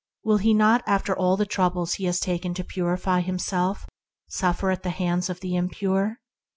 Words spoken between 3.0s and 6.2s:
himself, suffer at the hands of the impure